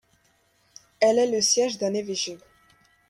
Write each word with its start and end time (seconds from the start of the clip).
Elle 0.99 1.19
est 1.19 1.29
le 1.29 1.41
siège 1.41 1.77
d'un 1.77 1.93
évêché. 1.93 2.39